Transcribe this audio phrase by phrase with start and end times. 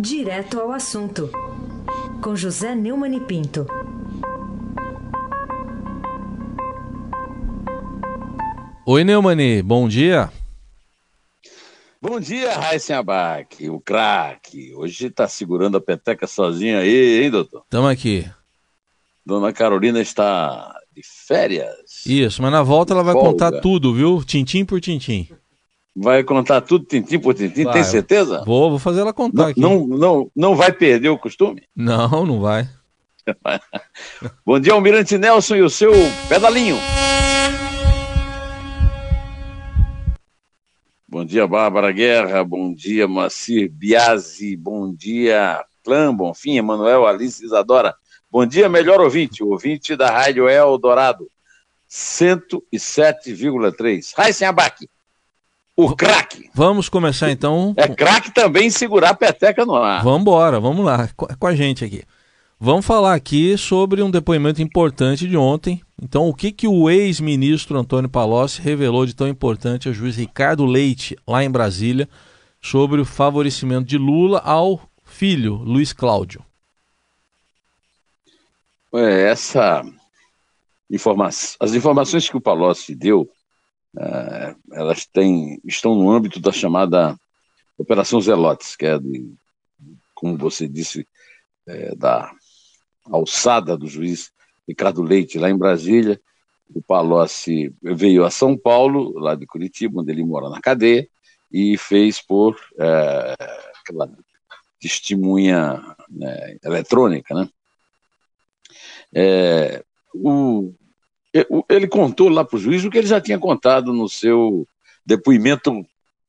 [0.00, 1.28] Direto ao assunto,
[2.22, 3.66] com José Neumann e Pinto.
[8.86, 10.30] Oi, Neumani, bom dia.
[12.00, 14.72] Bom dia, Raíssen Abac, o craque.
[14.74, 17.62] Hoje está segurando a peteca sozinho aí, hein, doutor?
[17.64, 18.24] Estamos aqui.
[19.26, 22.06] Dona Carolina está de férias.
[22.06, 23.30] Isso, mas na volta ela vai Folga.
[23.30, 24.24] contar tudo, viu?
[24.24, 25.28] Tintim por tintim.
[25.96, 27.72] Vai contar tudo tintim por tintim, Vai.
[27.74, 28.44] tem certeza?
[28.44, 29.60] Vou, vou fazer ela contar Não, aqui.
[29.60, 31.62] não, não, não vai perder o costume?
[31.74, 32.68] não, não vai.
[34.46, 35.92] Bom dia, Almirante Nelson e o seu
[36.28, 36.76] pedalinho.
[41.06, 42.42] Bom dia, Bárbara Guerra.
[42.44, 44.56] Bom dia, Macir Biasi.
[44.56, 47.94] Bom dia, Clã Bonfim, Emanuel, Alice Isadora.
[48.30, 51.28] Bom dia, melhor ouvinte, ouvinte da Rádio Eldorado,
[51.90, 54.12] 107,3.
[54.14, 54.86] Raíssen Abac,
[55.80, 56.50] o craque.
[56.52, 57.72] Vamos começar então.
[57.76, 60.02] É craque também segurar a peteca no ar.
[60.02, 62.02] Vamos embora, vamos lá, co- com a gente aqui.
[62.58, 65.80] Vamos falar aqui sobre um depoimento importante de ontem.
[66.02, 70.66] Então, o que, que o ex-ministro Antônio Palocci revelou de tão importante ao juiz Ricardo
[70.66, 72.08] Leite, lá em Brasília,
[72.60, 76.44] sobre o favorecimento de Lula ao filho, Luiz Cláudio?
[78.92, 79.84] É, essa
[80.90, 83.28] informação, as informações que o Palocci deu,
[84.72, 87.18] elas têm, estão no âmbito da chamada
[87.76, 89.32] Operação Zelotes, que é, de,
[90.14, 91.06] como você disse,
[91.66, 92.30] eh, da
[93.06, 94.32] alçada do juiz
[94.66, 96.20] Ricardo Leite, lá em Brasília.
[96.74, 101.08] O Palocci veio a São Paulo, lá de Curitiba, onde ele mora na cadeia,
[101.50, 103.36] e fez por eh,
[103.80, 104.10] aquela
[104.80, 107.48] testemunha né, eletrônica, né?
[109.14, 109.82] É,
[110.14, 110.74] o-
[111.68, 114.66] ele contou lá para o juiz o que ele já tinha contado no seu
[115.04, 115.84] depoimento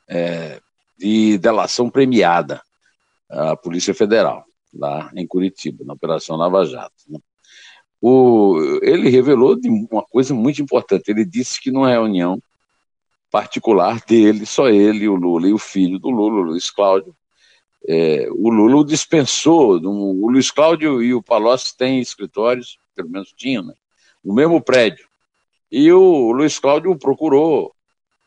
[0.08, 0.60] é,
[0.98, 2.62] de delação premiada
[3.30, 4.44] à Polícia Federal,
[4.74, 6.94] lá em Curitiba, na Operação Lava Jato.
[7.08, 7.20] né?
[8.02, 9.58] O- ele revelou
[9.92, 11.10] uma coisa muito importante.
[11.10, 12.42] Ele disse que numa reunião
[13.30, 17.14] particular dele, só ele, o Lula e o filho do Lula, o Luiz Cláudio,
[17.88, 19.78] é, o Lula dispensou.
[19.80, 23.73] o Luiz Cláudio e o Palocci têm escritórios, pelo menos tinham, né,
[24.23, 25.08] no mesmo prédio.
[25.72, 27.74] E o Luiz Cláudio procurou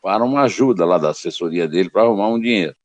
[0.01, 2.75] para uma ajuda lá da assessoria dele para arrumar um dinheiro.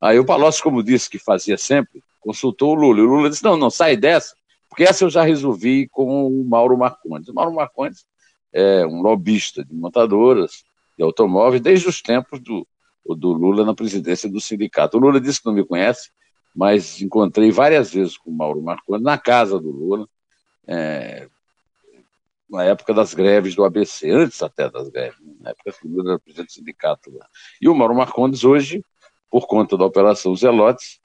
[0.00, 3.00] Aí o Palocci, como disse que fazia sempre, consultou o Lula.
[3.00, 4.34] E o Lula disse: não, não, sai dessa,
[4.68, 7.28] porque essa eu já resolvi com o Mauro Marcondes.
[7.28, 8.04] O Mauro Marcondes
[8.52, 10.64] é um lobista de montadoras,
[10.96, 12.66] de automóveis, desde os tempos do,
[13.16, 14.96] do Lula na presidência do sindicato.
[14.96, 16.10] O Lula disse que não me conhece,
[16.54, 20.08] mas encontrei várias vezes com o Mauro Marcondes na casa do Lula,
[20.66, 21.28] é,
[22.54, 26.12] na época das greves do ABC, antes até das greves, né, na época que Lula
[26.12, 27.26] era presidente do sindicato lá.
[27.60, 28.84] E o Mauro Marcondes hoje,
[29.28, 31.00] por conta da Operação Zelotes,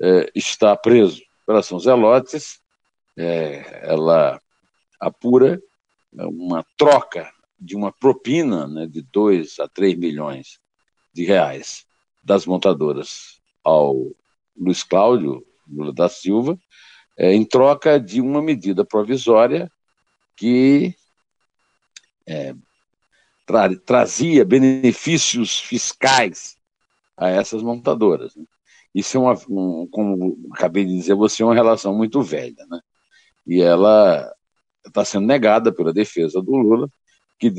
[0.00, 1.22] é, está preso.
[1.22, 2.60] A Operação Zelotes,
[3.16, 4.40] é, ela
[4.98, 5.62] apura
[6.18, 10.58] é, uma troca de uma propina né, de 2 a 3 milhões
[11.14, 11.86] de reais
[12.24, 13.94] das montadoras ao
[14.56, 16.58] Luiz Cláudio Lula da Silva,
[17.16, 19.70] é, em troca de uma medida provisória
[20.38, 20.94] que
[22.26, 22.54] é,
[23.44, 26.56] tra- trazia benefícios fiscais
[27.16, 28.36] a essas montadoras.
[28.36, 28.44] né?
[28.94, 32.80] Isso é uma, um, como acabei de dizer, você é uma relação muito velha, né?
[33.46, 34.32] E ela
[34.86, 36.88] está sendo negada pela defesa do Lula,
[37.38, 37.52] que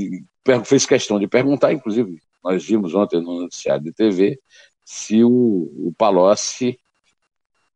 [0.65, 4.39] fez questão de perguntar, inclusive, nós vimos ontem no noticiário de TV,
[4.85, 6.79] se o, o Palocci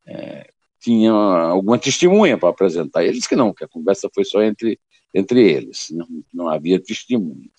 [0.08, 0.50] é,
[0.80, 3.04] tinha alguma testemunha para apresentar.
[3.04, 4.80] Ele disse que não, que a conversa foi só entre,
[5.14, 7.52] entre eles, não, não havia testemunhas.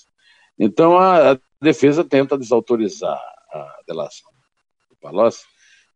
[0.59, 3.19] Então a, a defesa tenta desautorizar
[3.51, 4.31] a delação
[4.91, 5.45] do Palocci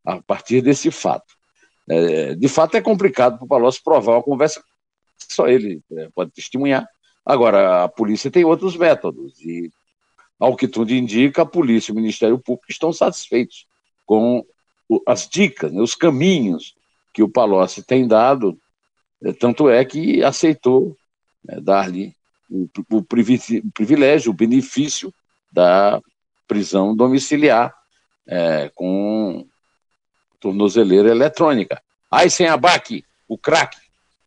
[0.05, 1.35] a partir desse fato.
[1.89, 4.63] É, de fato, é complicado para o Palocci provar uma conversa
[5.27, 6.89] só ele é, pode testemunhar.
[7.25, 9.71] Agora, a polícia tem outros métodos e,
[10.39, 13.67] ao que tudo indica, a polícia e o Ministério Público estão satisfeitos
[14.07, 14.45] com
[15.07, 16.75] as dicas, né, os caminhos
[17.13, 18.59] que o Palocci tem dado,
[19.23, 20.97] eh, tanto é que aceitou
[21.45, 22.15] né, dar-lhe
[22.51, 25.13] o, o privi- o privilégio, o benefício
[25.53, 26.01] da
[26.47, 27.75] prisão domiciliar
[28.27, 29.47] eh, com
[30.41, 31.81] tornozeleira eletrônica.
[32.11, 33.79] Aí sem abaque, o craque.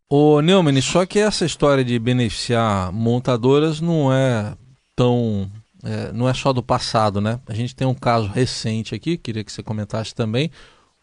[0.10, 4.56] Ô Neumann, só que essa história de beneficiar montadoras não é
[4.96, 5.50] tão.
[5.84, 7.40] é, não é só do passado, né?
[7.48, 10.52] A gente tem um caso recente aqui, queria que você comentasse também.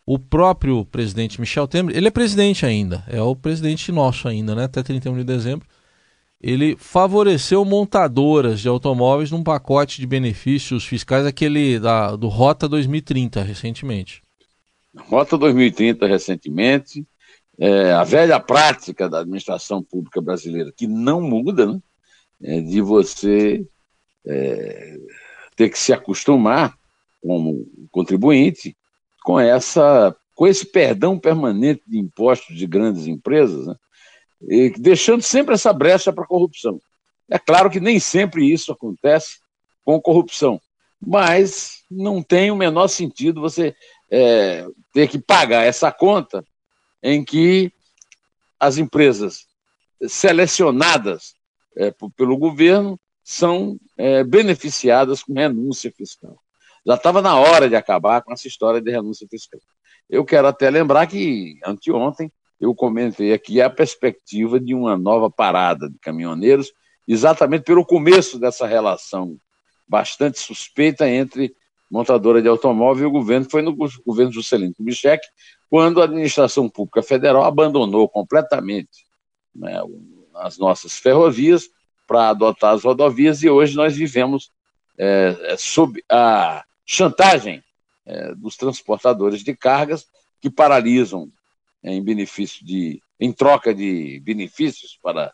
[0.06, 4.64] O próprio presidente Michel Temer, ele é presidente ainda, é o presidente nosso ainda, né?
[4.64, 5.66] Até 31 de dezembro.
[6.40, 13.42] Ele favoreceu montadoras de automóveis num pacote de benefícios fiscais, aquele da, do Rota 2030,
[13.42, 14.22] recentemente.
[14.96, 17.04] Rota 2030 recentemente,
[17.58, 21.80] é, a velha prática da administração pública brasileira, que não muda, né?
[22.40, 23.66] É, de você
[24.24, 24.96] é,
[25.56, 26.78] ter que se acostumar
[27.20, 28.76] como contribuinte
[29.24, 33.74] com essa com esse perdão permanente de impostos de grandes empresas, né?
[34.78, 36.80] Deixando sempre essa brecha para a corrupção.
[37.30, 39.38] É claro que nem sempre isso acontece
[39.84, 40.60] com corrupção,
[41.00, 43.74] mas não tem o menor sentido você
[44.10, 46.44] é, ter que pagar essa conta
[47.02, 47.72] em que
[48.58, 49.46] as empresas
[50.06, 51.34] selecionadas
[51.76, 56.38] é, pelo governo são é, beneficiadas com renúncia fiscal.
[56.86, 59.60] Já estava na hora de acabar com essa história de renúncia fiscal.
[60.08, 65.88] Eu quero até lembrar que anteontem eu comentei aqui a perspectiva de uma nova parada
[65.88, 66.72] de caminhoneiros,
[67.06, 69.38] exatamente pelo começo dessa relação
[69.86, 71.54] bastante suspeita entre
[71.90, 75.26] montadora de automóvel e o governo, foi no governo Juscelino Kubitschek,
[75.70, 79.06] quando a administração pública federal abandonou completamente
[79.54, 79.80] né,
[80.34, 81.68] as nossas ferrovias
[82.06, 84.50] para adotar as rodovias e hoje nós vivemos
[84.98, 87.62] é, é, sob a chantagem
[88.06, 90.06] é, dos transportadores de cargas
[90.40, 91.30] que paralisam
[91.82, 95.32] em benefício de, em troca de benefícios para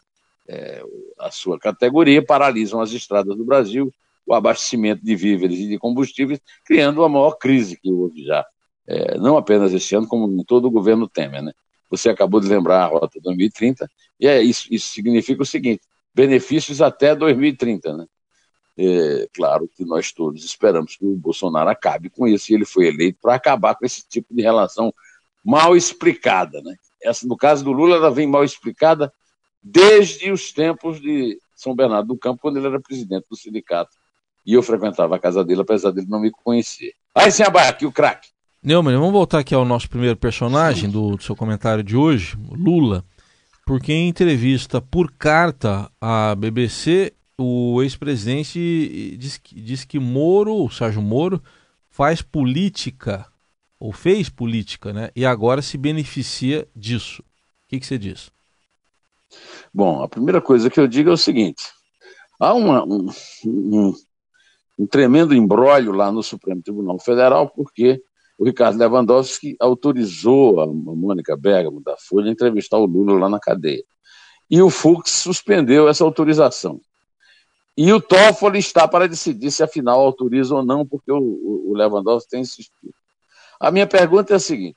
[0.48, 0.82] é,
[1.18, 3.92] a sua categoria, paralisam as estradas do Brasil,
[4.26, 8.44] o abastecimento de víveres e de combustíveis, criando a maior crise que houve já,
[8.86, 11.42] é, não apenas este ano, como em todo o governo Temer.
[11.42, 11.52] Né?
[11.90, 13.88] Você acabou de lembrar a Rota 2030,
[14.20, 15.82] e é isso, isso significa o seguinte:
[16.14, 17.96] benefícios até 2030.
[17.96, 18.06] Né?
[18.76, 22.88] É, claro que nós todos esperamos que o Bolsonaro acabe com isso, e ele foi
[22.88, 24.92] eleito para acabar com esse tipo de relação
[25.44, 26.60] mal explicada.
[26.62, 26.74] Né?
[27.02, 29.12] Essa, no caso do Lula, ela vem mal explicada
[29.62, 33.90] desde os tempos de São Bernardo do Campo, quando ele era presidente do sindicato.
[34.46, 36.92] E eu frequentava a casa dele, apesar dele não me conhecer.
[37.14, 38.28] Aí, sem abaixo, aqui o craque.
[38.62, 43.04] Neumann, vamos voltar aqui ao nosso primeiro personagem do, do seu comentário de hoje, Lula,
[43.66, 51.02] porque em entrevista por carta à BBC, o ex-presidente diz, diz que Moro, o Sérgio
[51.02, 51.42] Moro,
[51.90, 53.26] faz política,
[53.84, 55.10] ou fez política, né?
[55.14, 57.20] E agora se beneficia disso.
[57.20, 57.24] O
[57.68, 58.30] que, que você diz?
[59.74, 61.64] Bom, a primeira coisa que eu digo é o seguinte:
[62.40, 63.10] há uma, um,
[63.44, 63.92] um,
[64.78, 68.02] um tremendo embrólio lá no Supremo Tribunal Federal, porque
[68.38, 73.38] o Ricardo Lewandowski autorizou a Mônica Bergamo, da Folha, a entrevistar o Lula lá na
[73.38, 73.84] cadeia.
[74.50, 76.80] E o Fux suspendeu essa autorização.
[77.76, 82.30] E o Toffoli está para decidir se afinal autoriza ou não, porque o, o Lewandowski
[82.30, 82.94] tem insistido.
[83.64, 84.76] A minha pergunta é a seguinte: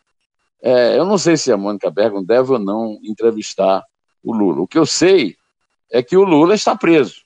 [0.61, 3.83] é, eu não sei se a Mônica Bergamo deve ou não entrevistar
[4.23, 4.61] o Lula.
[4.61, 5.35] O que eu sei
[5.91, 7.21] é que o Lula está preso.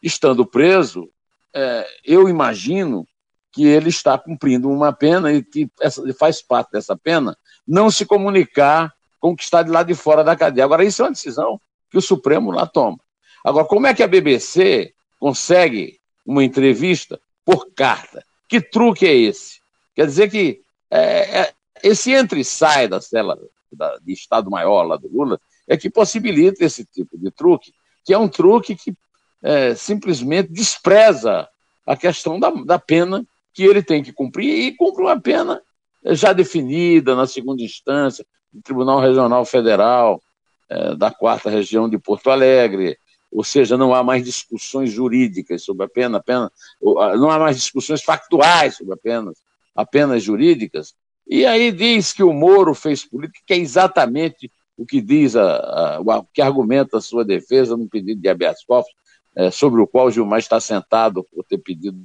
[0.00, 1.08] Estando preso,
[1.52, 3.06] é, eu imagino
[3.52, 8.06] que ele está cumprindo uma pena e que essa, faz parte dessa pena não se
[8.06, 10.64] comunicar com o que está de lá de fora da cadeia.
[10.64, 11.60] Agora, isso é uma decisão
[11.90, 12.98] que o Supremo lá toma.
[13.44, 18.24] Agora, como é que a BBC consegue uma entrevista por carta?
[18.48, 19.60] Que truque é esse?
[19.94, 20.61] Quer dizer que
[20.94, 23.38] é, é, esse entra e sai da cela
[23.72, 27.72] da, de Estado-Maior lá do Lula é que possibilita esse tipo de truque,
[28.04, 28.94] que é um truque que
[29.42, 31.48] é, simplesmente despreza
[31.86, 33.24] a questão da, da pena
[33.54, 35.62] que ele tem que cumprir e cumpre uma pena
[36.04, 40.22] já definida na segunda instância do Tribunal Regional Federal
[40.68, 42.98] é, da quarta região de Porto Alegre,
[43.30, 47.56] ou seja, não há mais discussões jurídicas sobre a pena, a pena não há mais
[47.56, 49.38] discussões factuais sobre apenas,
[49.74, 50.94] apenas jurídicas.
[51.26, 55.56] E aí diz que o Moro fez política, que é exatamente o que diz a,
[55.56, 58.92] a, o que argumenta a sua defesa no pedido de habeas corpus,
[59.36, 61.96] é, sobre o qual Gilmar está sentado por ter pedido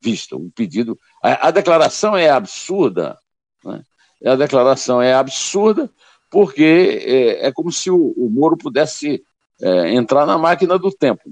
[0.00, 0.36] vista.
[0.36, 3.18] O pedido, a, a declaração é absurda,
[3.64, 3.82] né?
[4.24, 5.90] a declaração é absurda
[6.30, 9.22] porque é, é como se o, o Moro pudesse
[9.60, 11.22] é, entrar na máquina do tempo.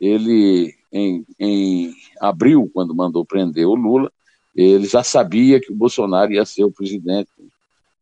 [0.00, 4.10] Ele, em, em abril, quando mandou prender o Lula,
[4.54, 7.30] ele já sabia que o Bolsonaro ia ser o presidente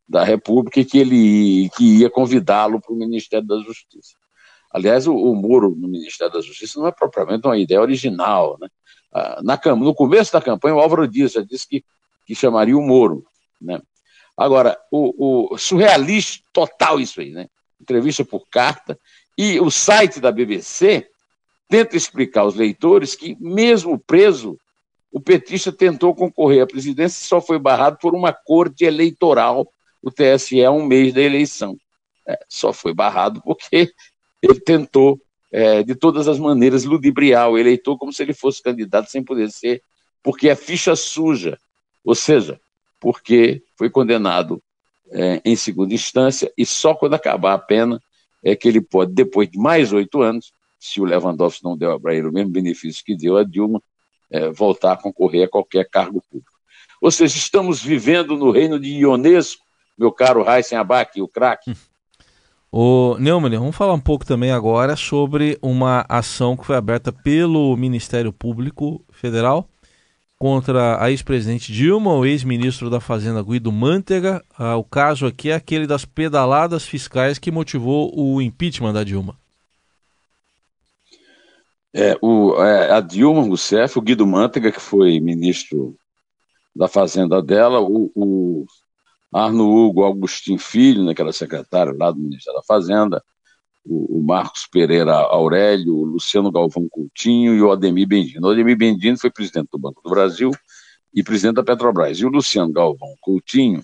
[0.07, 4.15] da República e que ele que ia convidá-lo para o Ministério da Justiça.
[4.71, 8.57] Aliás, o, o no Ministério da Justiça não é propriamente uma ideia original.
[8.59, 8.67] Né?
[9.13, 11.85] Ah, na, no começo da campanha, o Álvaro Dias já disse que,
[12.25, 13.25] que chamaria o Moro.
[13.61, 13.81] Né?
[14.35, 17.47] Agora, o, o surrealista total isso aí, né?
[17.81, 18.99] Entrevista por carta.
[19.37, 21.09] E o site da BBC
[21.67, 24.57] tenta explicar aos leitores que, mesmo preso,
[25.17, 29.67] o petista tentou concorrer à presidência e só foi barrado por uma corte eleitoral,
[29.99, 31.75] o TSE, um mês da eleição.
[32.27, 33.91] É, só foi barrado porque
[34.43, 35.19] ele tentou,
[35.51, 39.49] é, de todas as maneiras, ludibriar o eleitor como se ele fosse candidato sem poder
[39.49, 39.81] ser,
[40.21, 41.57] porque é ficha suja.
[42.05, 42.61] Ou seja,
[42.99, 44.61] porque foi condenado
[45.09, 47.99] é, em segunda instância e só quando acabar a pena
[48.43, 52.13] é que ele pode, depois de mais oito anos, se o Lewandowski não deu para
[52.13, 53.81] ele o mesmo benefício que deu a Dilma,
[54.31, 56.51] é, voltar a concorrer a qualquer cargo público.
[57.01, 59.63] Ou seja, estamos vivendo no reino de Ionesco,
[59.97, 61.73] meu caro Raíssen Abac, o craque.
[62.71, 67.75] O Neumann, vamos falar um pouco também agora sobre uma ação que foi aberta pelo
[67.77, 69.69] Ministério Público Federal
[70.37, 74.43] contra a ex-presidente Dilma, o ex-ministro da Fazenda Guido Mantega.
[74.57, 79.37] Ah, o caso aqui é aquele das pedaladas fiscais que motivou o impeachment da Dilma.
[81.99, 85.97] É, o, é, a Dilma Rousseff, o Guido Mantega, que foi ministro
[86.75, 88.65] da Fazenda dela, o, o
[89.33, 93.23] Arno Hugo Augustin Filho, né, que era secretário lá do Ministério da Fazenda,
[93.83, 98.47] o, o Marcos Pereira Aurélio, o Luciano Galvão Coutinho e o Ademir Bendino.
[98.47, 100.51] O Ademir Bendino foi presidente do Banco do Brasil
[101.11, 102.19] e presidente da Petrobras.
[102.19, 103.83] E o Luciano Galvão Coutinho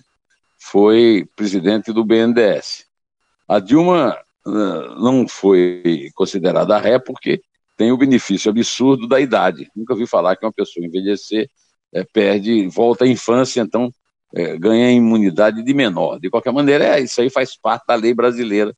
[0.56, 2.86] foi presidente do BNDES.
[3.48, 4.16] A Dilma
[4.46, 7.42] uh, não foi considerada ré porque
[7.76, 9.70] tem o benefício absurdo da idade.
[9.74, 11.48] Nunca vi falar que uma pessoa envelhecer
[11.92, 13.92] é, perde, volta à infância, então
[14.34, 16.18] é, ganha imunidade de menor.
[16.18, 18.74] De qualquer maneira, é, isso aí faz parte da lei brasileira.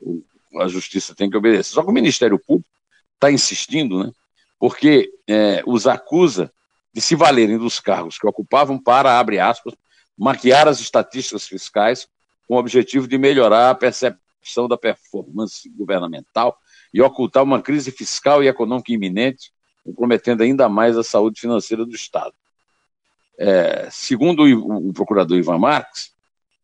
[0.00, 0.22] O,
[0.60, 1.72] a justiça tem que obedecer.
[1.72, 2.70] Só que o Ministério Público
[3.14, 4.12] está insistindo, né?
[4.58, 6.52] Porque é, os acusa
[6.92, 9.74] de se valerem dos cargos que ocupavam para, abre aspas,
[10.16, 12.08] maquiar as estatísticas fiscais
[12.46, 16.58] com o objetivo de melhorar a percepção da performance governamental
[16.92, 19.52] e ocultar uma crise fiscal e econômica iminente,
[19.84, 22.34] comprometendo ainda mais a saúde financeira do Estado.
[23.38, 26.12] É, segundo o, o, procurador Ivan Marques,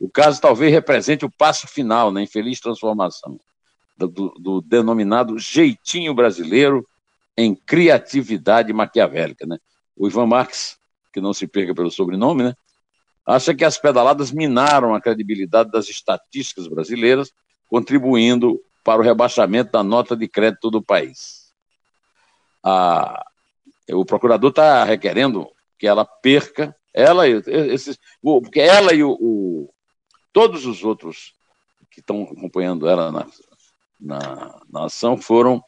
[0.00, 3.38] o caso talvez represente o passo final na infeliz transformação
[3.96, 6.86] do, do, denominado jeitinho brasileiro
[7.36, 9.46] em criatividade maquiavélica.
[9.46, 9.58] Né?
[9.96, 10.76] O Ivan Marques,
[11.12, 12.54] que não se perca pelo sobrenome, né?
[13.24, 17.32] acha que as pedaladas minaram a credibilidade das estatísticas brasileiras,
[17.68, 21.52] contribuindo para o rebaixamento da nota de crédito do país.
[22.62, 23.26] A,
[23.90, 25.48] o procurador está requerendo
[25.78, 29.74] que ela perca, ela e esses, porque ela e o, o
[30.32, 31.34] todos os outros
[31.90, 33.26] que estão acompanhando ela na,
[34.00, 35.62] na, na ação foram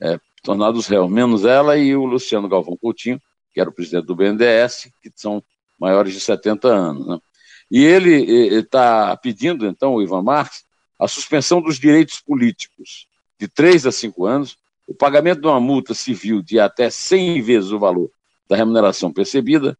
[0.00, 3.20] é, tornados réus, menos ela e o Luciano Galvão Coutinho,
[3.52, 5.42] que era o presidente do BNDES, que são
[5.78, 7.06] maiores de 70 anos.
[7.06, 7.18] Né?
[7.70, 8.14] E ele
[8.54, 10.64] está pedindo, então, o Ivan Marques,
[10.98, 13.06] a suspensão dos direitos políticos
[13.38, 17.70] de 3 a 5 anos, o pagamento de uma multa civil de até 100 vezes
[17.70, 18.10] o valor
[18.48, 19.76] da remuneração percebida,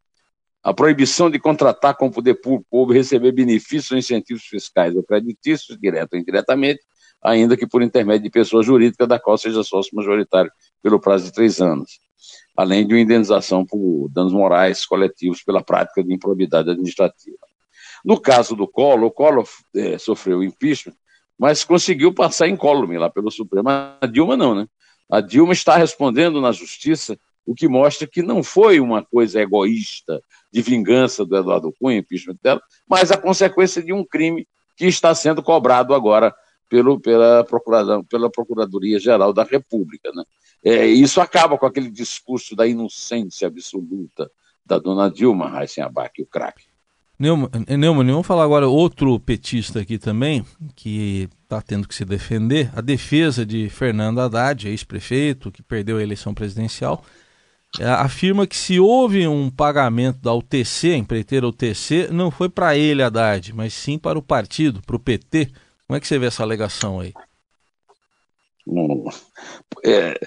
[0.63, 5.03] a proibição de contratar com o poder público ou receber benefícios ou incentivos fiscais ou
[5.03, 6.81] creditícios, direto ou indiretamente,
[7.23, 10.51] ainda que por intermédio de pessoa jurídica da qual seja sócio majoritário
[10.83, 12.01] pelo prazo de três anos,
[12.57, 17.39] além de uma indenização por danos morais coletivos pela prática de improbidade administrativa.
[18.05, 20.95] No caso do Collor, o Collor é, sofreu impeachment,
[21.39, 23.69] mas conseguiu passar incólume lá pelo Supremo.
[23.69, 24.67] A Dilma não, né?
[25.11, 30.21] A Dilma está respondendo na justiça o que mostra que não foi uma coisa egoísta
[30.51, 35.15] de vingança do Eduardo Cunha, impeachment dela, mas a consequência de um crime que está
[35.15, 36.35] sendo cobrado agora
[36.69, 40.11] pelo, pela, Procuradoria, pela Procuradoria-Geral da República.
[40.15, 40.25] Né?
[40.65, 44.31] É, isso acaba com aquele discurso da inocência absoluta
[44.65, 46.65] da dona Dilma Heisenbach, o craque.
[47.19, 50.45] Neumann, Neumann, vamos falar agora outro petista aqui também,
[50.75, 52.71] que está tendo que se defender.
[52.75, 57.05] A defesa de Fernando Haddad, ex-prefeito, que perdeu a eleição presidencial,
[57.79, 62.77] é, afirma que se houve um pagamento da UTC, a empreiteira UTC, não foi para
[62.77, 65.51] ele, Haddad, mas sim para o partido, para o PT.
[65.87, 67.13] Como é que você vê essa alegação aí?
[68.67, 69.05] Hum,
[69.85, 70.19] é,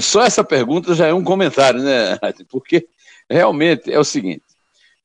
[0.00, 2.18] só essa pergunta já é um comentário, né?
[2.50, 2.88] Porque
[3.28, 4.42] realmente é o seguinte: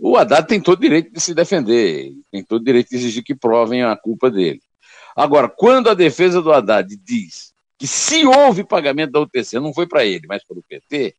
[0.05, 3.23] o Haddad tem todo o direito de se defender, tem todo o direito de exigir
[3.23, 4.61] que provem a culpa dele.
[5.15, 9.87] Agora, quando a defesa do Haddad diz que se houve pagamento da UTC, não foi
[9.87, 11.15] para ele, mas para o PT,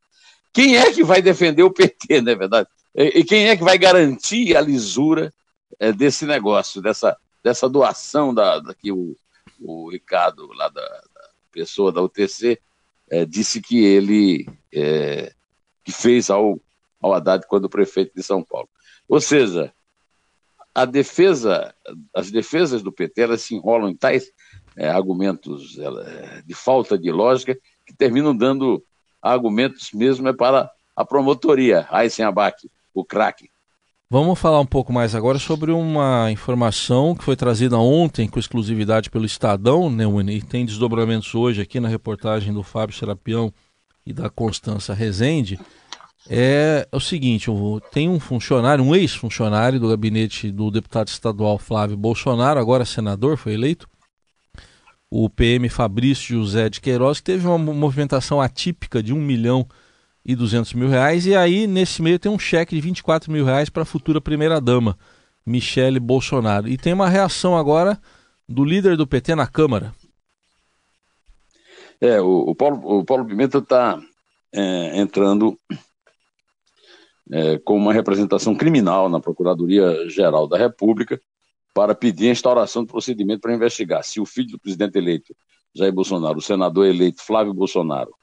[0.52, 2.68] quem é que vai defender o PT, não é verdade?
[2.94, 5.32] E quem é que vai garantir a lisura
[5.80, 9.16] é, desse negócio, dessa, dessa doação da, da que o,
[9.62, 12.60] o Ricardo, lá da, da pessoa da UTC,
[13.10, 15.32] é, disse que ele é,
[15.82, 16.60] que fez ao,
[17.04, 18.68] ao Haddad quando prefeito de São Paulo.
[19.06, 19.70] Ou seja,
[20.74, 21.74] a defesa,
[22.14, 24.32] as defesas do PT elas se enrolam em tais
[24.74, 26.02] é, argumentos ela,
[26.44, 27.56] de falta de lógica
[27.86, 28.82] que terminam dando
[29.20, 32.56] argumentos mesmo é para a promotoria, Eisenbach,
[32.94, 33.50] o craque.
[34.08, 39.10] Vamos falar um pouco mais agora sobre uma informação que foi trazida ontem com exclusividade
[39.10, 43.52] pelo Estadão, né, e tem desdobramentos hoje aqui na reportagem do Fábio Serapião
[44.06, 45.58] e da Constança Rezende.
[46.28, 47.50] É, o seguinte:
[47.90, 53.54] tem um funcionário, um ex-funcionário do gabinete do deputado estadual Flávio Bolsonaro, agora senador, foi
[53.54, 53.88] eleito,
[55.10, 59.66] o PM Fabrício José de Queiroz, que teve uma movimentação atípica de 1 milhão
[60.24, 63.68] e 200 mil reais, e aí nesse meio tem um cheque de 24 mil reais
[63.68, 64.98] para a futura primeira-dama,
[65.44, 66.66] Michele Bolsonaro.
[66.66, 68.00] E tem uma reação agora
[68.48, 69.92] do líder do PT na Câmara.
[72.00, 74.00] É, o, o Paulo, o Paulo Pimenta está
[74.52, 75.58] é, entrando
[77.32, 81.20] é, com uma representação criminal na Procuradoria-Geral da República
[81.74, 85.34] para pedir a instauração do procedimento para investigar se o filho do presidente eleito,
[85.74, 88.14] Jair Bolsonaro, o senador eleito Flávio Bolsonaro,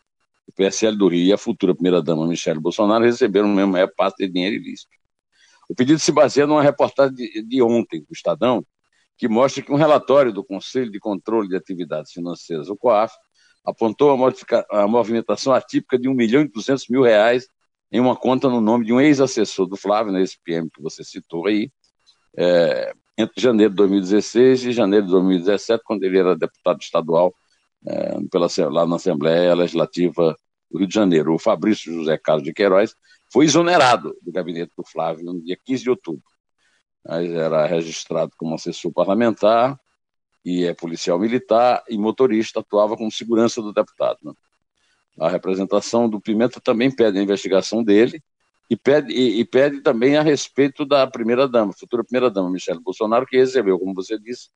[0.47, 4.27] o PSL do Rio e a futura primeira-dama Michele Bolsonaro receberam no mesmo repasse de
[4.27, 4.91] dinheiro ilícito.
[5.69, 8.65] O pedido se baseia numa reportagem de, de ontem do Estadão,
[9.17, 13.13] que mostra que um relatório do Conselho de Controle de Atividades Financeiras, o COAF,
[13.63, 17.47] apontou a, a movimentação atípica de 1 milhão e 200 mil reais
[17.91, 21.47] em uma conta no nome de um ex-assessor do Flávio, nesse PM que você citou
[21.47, 21.69] aí,
[22.37, 27.33] é, entre janeiro de 2016 e janeiro de 2017, quando ele era deputado estadual
[27.85, 30.35] é, pela, lá na Assembleia Legislativa
[30.69, 31.33] do Rio de Janeiro.
[31.33, 32.95] O Fabrício José Carlos de Queiroz
[33.31, 36.23] foi exonerado do gabinete do Flávio no dia 15 de outubro.
[37.05, 39.77] Mas era registrado como assessor parlamentar
[40.45, 44.17] e é policial militar e motorista, atuava como segurança do deputado.
[44.23, 44.33] Né?
[45.19, 48.21] A representação do Pimenta também pede a investigação dele
[48.69, 53.37] e pede, e, e pede também a respeito da primeira-dama, futura primeira-dama, Michele Bolsonaro, que
[53.37, 54.49] recebeu, como você disse,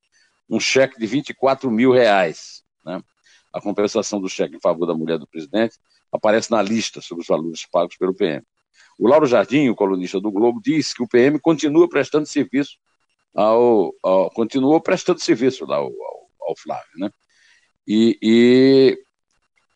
[0.50, 2.64] um cheque de 24 mil reais.
[2.86, 3.02] Né?
[3.54, 5.78] A compensação do cheque em favor da mulher do presidente
[6.12, 8.46] aparece na lista sobre os valores pagos pelo PM.
[8.98, 12.78] O Lauro Jardim, o colunista do Globo, diz que o PM continua prestando serviço
[13.34, 17.10] ao, ao continuou prestando serviço lá ao, ao, ao Flávio, né?
[17.86, 19.05] E, e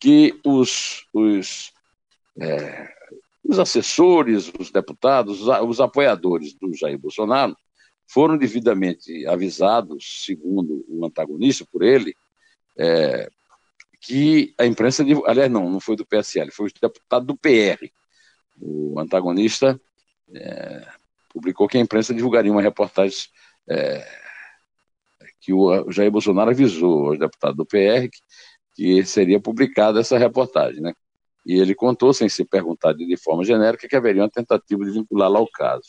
[0.00, 1.72] que os, os,
[2.40, 2.88] é,
[3.44, 7.54] os assessores, os deputados, os, apoiadores do Jair Bolsonaro
[8.08, 12.16] foram devidamente avisados, segundo o antagonista, por ele,
[12.76, 13.30] é,
[14.00, 17.90] que a imprensa, aliás, não, não foi do PSL, foi o deputado do PR.
[18.58, 19.78] O antagonista
[20.34, 20.88] é,
[21.28, 23.28] publicou que a imprensa divulgaria uma reportagem
[23.68, 24.06] é,
[25.40, 28.20] que o Jair Bolsonaro avisou aos deputados do PR que,
[28.80, 30.94] que seria publicada essa reportagem, né?
[31.44, 35.28] E ele contou, sem ser perguntado de forma genérica, que haveria uma tentativa de vincular
[35.28, 35.84] lá ao caso.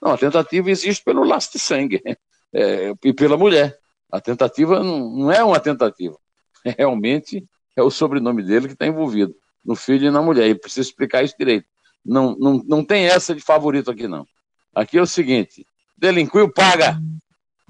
[0.00, 2.00] Não, a tentativa existe pelo laço de sangue
[2.54, 3.76] é, e pela mulher.
[4.08, 6.16] A tentativa não, não é uma tentativa.
[6.78, 10.48] Realmente é o sobrenome dele que está envolvido, no filho e na mulher.
[10.48, 11.66] E precisa explicar isso direito.
[12.06, 14.24] Não, não, não tem essa de favorito aqui, não.
[14.72, 17.00] Aqui é o seguinte: delinquiu, paga.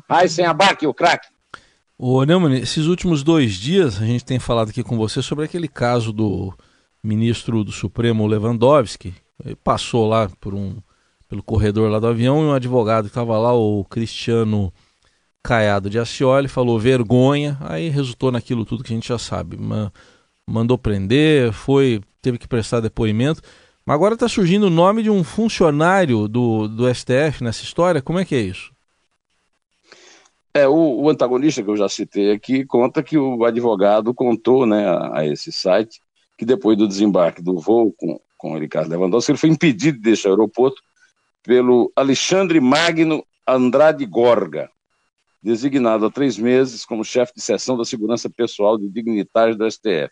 [0.06, 1.28] Aí sem abaque, o craque.
[2.00, 5.66] Ô, Neumann, esses últimos dois dias a gente tem falado aqui com você sobre aquele
[5.66, 6.54] caso do
[7.02, 9.12] ministro do Supremo Lewandowski.
[9.44, 10.76] Ele passou lá por um,
[11.28, 14.72] pelo corredor lá do avião e um advogado que estava lá, o Cristiano
[15.42, 17.58] Caiado de Acioli, falou vergonha.
[17.62, 19.58] Aí resultou naquilo tudo que a gente já sabe.
[20.46, 23.42] Mandou prender, foi, teve que prestar depoimento.
[23.84, 28.00] Mas agora está surgindo o nome de um funcionário do, do STF nessa história.
[28.00, 28.70] Como é que é isso?
[30.58, 34.88] É, o, o, antagonista que eu já citei aqui conta que o advogado contou né,
[34.88, 36.00] a, a esse site
[36.36, 40.02] que depois do desembarque do voo com, com o Ricardo Lewandowski, ele foi impedido de
[40.02, 40.82] deixar o aeroporto
[41.44, 44.68] pelo Alexandre Magno Andrade Gorga,
[45.40, 50.10] designado há três meses como chefe de seção da segurança pessoal de dignitários do STF.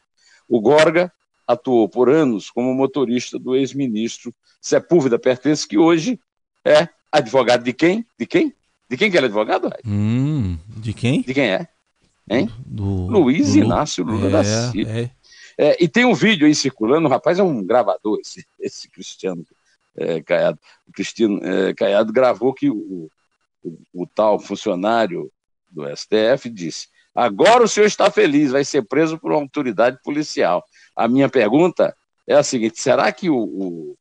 [0.49, 1.13] O Gorga
[1.45, 6.21] atuou por anos como motorista do ex-ministro Sepúlveda Pertence, que hoje
[6.65, 8.07] é advogado de quem?
[8.17, 8.55] De quem?
[8.89, 9.71] De quem que ele é advogado?
[9.85, 11.23] Hum, de quem?
[11.23, 11.69] De quem é?
[12.29, 12.51] Hein?
[12.65, 14.91] Do, Luiz do, Inácio Lula é, da Silva.
[14.91, 15.11] É.
[15.59, 19.45] É, e tem um vídeo aí circulando, o rapaz é um gravador, esse, esse Cristiano
[19.97, 20.59] é, Caiado.
[20.87, 23.09] O Cristiano é, Caiado gravou que o,
[23.65, 25.33] o, o tal funcionário
[25.71, 30.63] do STF disse: agora o senhor está feliz, vai ser preso por uma autoridade policial.
[30.95, 31.97] A minha pergunta
[32.27, 33.97] é a seguinte: será que o, o,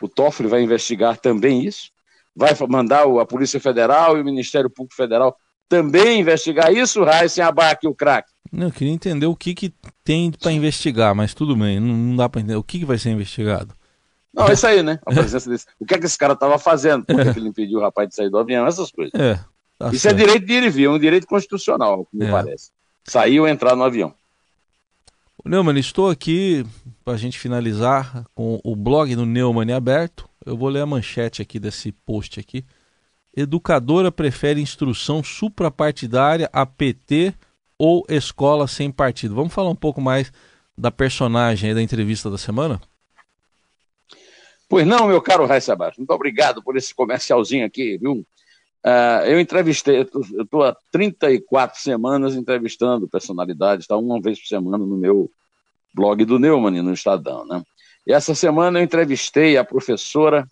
[0.00, 1.92] o Toffoli vai investigar também isso?
[2.34, 5.36] Vai mandar a Polícia Federal e o Ministério Público Federal
[5.68, 8.30] também investigar isso, Raíssa Abac, o craque?
[8.52, 9.72] Não, eu queria entender o que, que
[10.04, 12.56] tem para investigar, mas tudo bem, não, não dá para entender.
[12.56, 13.74] O que, que vai ser investigado?
[14.32, 14.98] Não, é isso aí, né?
[15.06, 15.66] A presença desse.
[15.78, 17.04] O que é que esse cara estava fazendo?
[17.04, 18.66] Por que ele impediu o rapaz de sair do avião?
[18.66, 19.14] Essas coisas.
[19.14, 19.36] É,
[19.78, 20.16] tá isso é certo.
[20.16, 22.30] é direito de ir e vir, é um direito constitucional, me é.
[22.30, 22.70] parece.
[23.04, 24.12] Sair ou entrar no avião.
[25.46, 26.64] Neumann, estou aqui
[27.04, 30.26] para a gente finalizar com o blog do Neumann aberto.
[30.44, 32.64] Eu vou ler a manchete aqui desse post aqui.
[33.36, 37.34] Educadora prefere instrução suprapartidária a PT
[37.78, 39.34] ou escola sem partido.
[39.34, 40.32] Vamos falar um pouco mais
[40.78, 42.80] da personagem da entrevista da semana?
[44.66, 46.00] Pois não, meu caro Raíssa Abaixo.
[46.00, 48.26] Muito obrigado por esse comercialzinho aqui, viu?
[48.84, 53.96] Uh, eu entrevistei, eu estou há 34 semanas entrevistando personalidades, tá?
[53.96, 55.30] uma vez por semana no meu
[55.94, 57.62] blog do Neumann, no Estadão, né?
[58.06, 60.46] E essa semana eu entrevistei a professora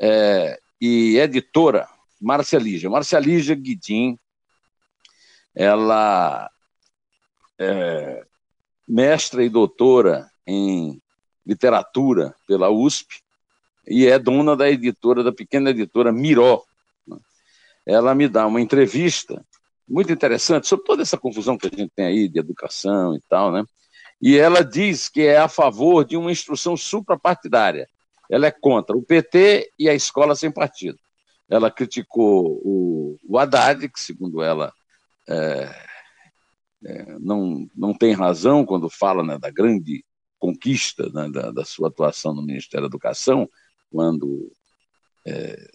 [0.00, 1.86] é, e editora
[2.20, 2.90] Márcia Lígia.
[3.20, 4.18] Lígia Guidin,
[5.54, 6.50] ela
[7.56, 8.24] é
[8.88, 11.00] mestra e doutora em
[11.46, 13.22] literatura pela USP
[13.86, 16.64] e é dona da editora, da pequena editora Miró,
[17.86, 19.44] ela me dá uma entrevista
[19.88, 23.50] muito interessante sobre toda essa confusão que a gente tem aí de educação e tal,
[23.50, 23.64] né?
[24.22, 27.88] E ela diz que é a favor de uma instrução suprapartidária.
[28.30, 30.98] Ela é contra o PT e a escola sem partido.
[31.48, 34.72] Ela criticou o, o Haddad, que, segundo ela,
[35.28, 35.74] é,
[36.84, 40.04] é, não, não tem razão quando fala né, da grande
[40.38, 43.48] conquista né, da, da, sua atuação no Ministério da Educação,
[43.90, 44.52] quando
[45.26, 45.70] é,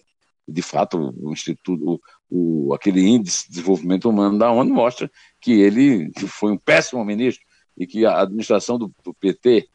[0.48, 6.10] de fato, o Instituto, o, aquele índice de desenvolvimento humano da ONU mostra que ele
[6.28, 7.44] foi um péssimo ministro
[7.76, 9.68] e que a administração do, do PT,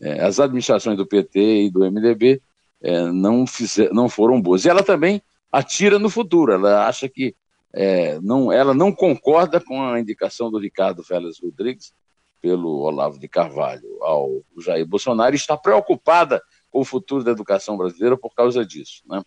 [0.00, 2.42] é, as administrações do PT e do MDB
[2.82, 4.64] é, não, fizer, não foram boas.
[4.64, 7.34] E ela também atira no futuro, ela acha que
[7.72, 11.92] é, não, ela não concorda com a indicação do Ricardo Félix Rodrigues
[12.40, 17.76] pelo Olavo de Carvalho ao Jair Bolsonaro e está preocupada com o futuro da educação
[17.76, 19.02] brasileira por causa disso.
[19.06, 19.22] Né?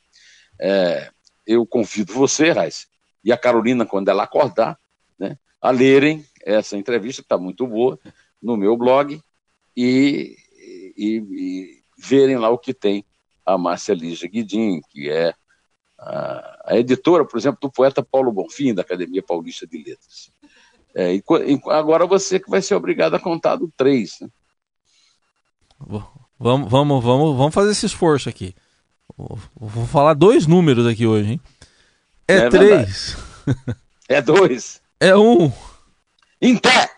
[0.60, 1.10] É,
[1.45, 2.88] eu convido você, Raiz,
[3.24, 4.78] e a Carolina, quando ela acordar,
[5.17, 8.00] né, a lerem essa entrevista, que está muito boa,
[8.41, 9.22] no meu blog,
[9.76, 10.36] e,
[10.95, 13.06] e, e, verem lá o que tem
[13.45, 15.34] a Márcia Lígia Guidin, que é
[15.98, 20.32] a, a, editora, por exemplo, do poeta Paulo Bonfim, da Academia Paulista de Letras.
[20.95, 21.24] É, e,
[21.67, 24.22] agora você que vai ser obrigado a contar do 3.
[24.22, 24.30] Né?
[26.39, 28.56] Vamos, vamos, vamos, vamos fazer esse esforço aqui.
[29.55, 31.41] Vou falar dois números aqui hoje, hein?
[32.27, 33.17] É, é três.
[34.08, 34.82] É dois.
[35.01, 35.49] É um.
[36.41, 36.89] Em pé!